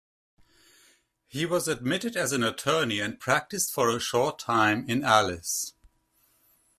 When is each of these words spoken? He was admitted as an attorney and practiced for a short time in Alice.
He 1.27 1.45
was 1.45 1.67
admitted 1.67 2.17
as 2.17 2.31
an 2.31 2.41
attorney 2.41 2.99
and 2.99 3.19
practiced 3.19 3.71
for 3.71 3.91
a 3.91 3.99
short 3.99 4.39
time 4.39 4.89
in 4.89 5.03
Alice. 5.03 5.73